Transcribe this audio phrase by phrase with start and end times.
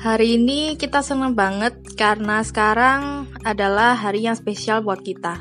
[0.00, 5.36] Hari ini kita senang banget karena sekarang adalah hari yang spesial buat kita.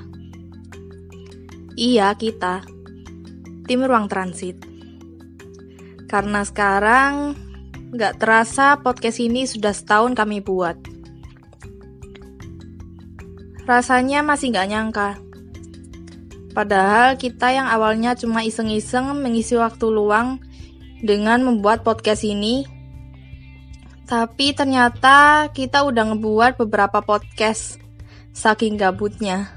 [1.80, 2.68] Iya, kita.
[3.64, 4.60] Tim Ruang Transit.
[6.12, 7.40] Karena sekarang
[7.96, 10.76] nggak terasa podcast ini sudah setahun kami buat.
[13.64, 15.10] Rasanya masih nggak nyangka.
[16.52, 20.44] Padahal kita yang awalnya cuma iseng-iseng mengisi waktu luang
[21.00, 22.68] dengan membuat podcast ini
[24.10, 27.78] tapi ternyata kita udah ngebuat beberapa podcast
[28.34, 29.54] saking gabutnya.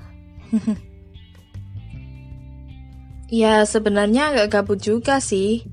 [3.33, 5.65] ya sebenarnya gak gabut juga sih.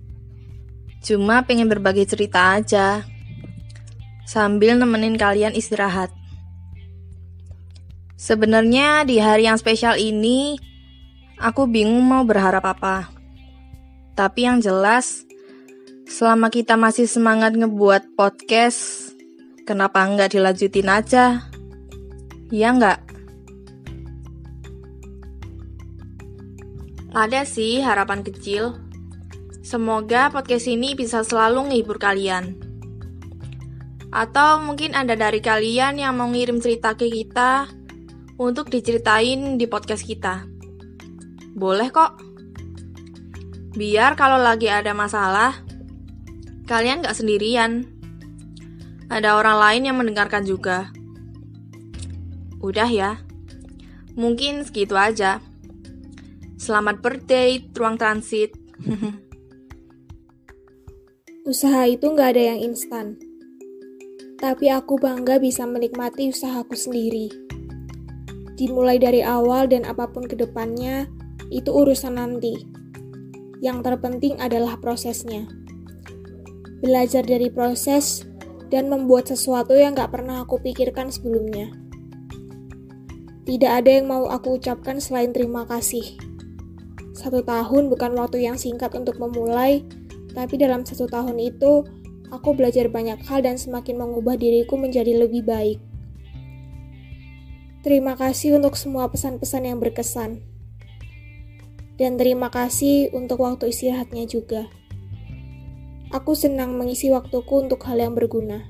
[1.04, 3.04] Cuma pengen berbagi cerita aja.
[4.24, 6.16] Sambil nemenin kalian istirahat.
[8.16, 10.56] Sebenarnya di hari yang spesial ini,
[11.36, 13.12] aku bingung mau berharap apa.
[14.16, 15.28] Tapi yang jelas,
[16.10, 19.14] Selama kita masih semangat ngebuat podcast,
[19.62, 21.46] kenapa nggak dilanjutin aja?
[22.50, 23.00] Iya nggak?
[27.14, 28.82] Ada sih harapan kecil.
[29.62, 32.58] Semoga podcast ini bisa selalu menghibur kalian.
[34.10, 37.70] Atau mungkin ada dari kalian yang mau ngirim cerita ke kita
[38.42, 40.42] untuk diceritain di podcast kita.
[41.54, 42.18] Boleh kok.
[43.78, 45.69] Biar kalau lagi ada masalah,
[46.70, 47.90] Kalian gak sendirian.
[49.10, 50.94] Ada orang lain yang mendengarkan juga.
[52.62, 53.18] Udah ya.
[54.14, 55.42] Mungkin segitu aja.
[56.62, 58.54] Selamat birthday, ruang transit.
[61.50, 63.18] Usaha itu gak ada yang instan.
[64.38, 67.34] Tapi aku bangga bisa menikmati usahaku sendiri.
[68.62, 71.10] Dimulai dari awal dan apa pun ke depannya,
[71.50, 72.62] itu urusan nanti.
[73.58, 75.59] Yang terpenting adalah prosesnya
[76.80, 78.24] belajar dari proses,
[78.70, 81.74] dan membuat sesuatu yang gak pernah aku pikirkan sebelumnya.
[83.50, 86.06] Tidak ada yang mau aku ucapkan selain terima kasih.
[87.18, 89.82] Satu tahun bukan waktu yang singkat untuk memulai,
[90.38, 91.82] tapi dalam satu tahun itu,
[92.30, 95.82] aku belajar banyak hal dan semakin mengubah diriku menjadi lebih baik.
[97.82, 100.46] Terima kasih untuk semua pesan-pesan yang berkesan.
[101.98, 104.70] Dan terima kasih untuk waktu istirahatnya juga.
[106.10, 108.66] Aku senang mengisi waktuku untuk hal yang berguna.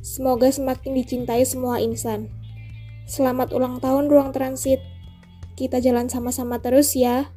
[0.00, 2.32] Semoga semakin dicintai semua insan.
[3.04, 4.80] Selamat ulang tahun ruang transit.
[5.60, 7.28] Kita jalan sama-sama terus ya.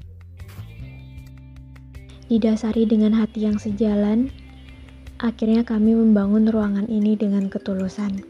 [2.32, 4.32] Didasari dengan hati yang sejalan,
[5.20, 8.24] akhirnya kami membangun ruangan ini dengan ketulusan.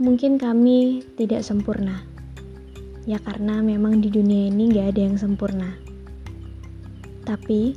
[0.00, 2.00] Mungkin kami tidak sempurna,
[3.04, 5.83] ya karena memang di dunia ini gak ada yang sempurna.
[7.24, 7.72] Tapi,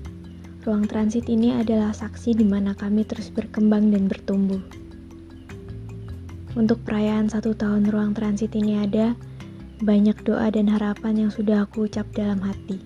[0.68, 4.60] ruang transit ini adalah saksi di mana kami terus berkembang dan bertumbuh.
[6.60, 9.16] Untuk perayaan satu tahun ruang transit ini ada
[9.80, 12.82] banyak doa dan harapan yang sudah aku ucap dalam hati.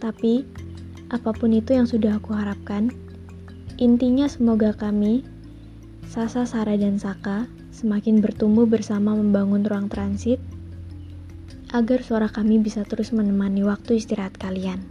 [0.00, 0.48] Tapi,
[1.12, 2.88] apa pun itu yang sudah aku harapkan,
[3.76, 5.26] intinya semoga kami,
[6.08, 10.40] Sasa, Sara, dan Saka, semakin bertumbuh bersama membangun ruang transit
[11.70, 14.82] agar suara kami bisa terus menemani waktu istirahat kalian.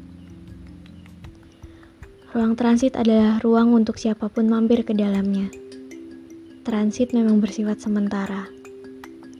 [2.29, 5.50] Ruang transit adalah ruang untuk siapa pun mampir ke dalamnya.
[6.62, 8.45] Transit memang bersifat sementara,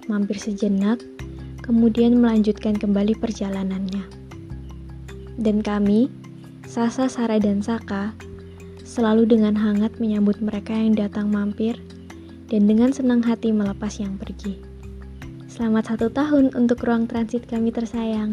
[0.09, 0.97] mampir sejenak,
[1.61, 4.03] kemudian melanjutkan kembali perjalanannya.
[5.38, 6.09] Dan kami,
[6.65, 8.12] Sasa, Sara, dan Saka,
[8.81, 11.77] selalu dengan hangat menyambut mereka yang datang mampir
[12.50, 14.69] dan dengan senang hati melepas yang pergi.
[15.59, 18.31] Selamat satu tahun untuk ruang transit kami tersayang.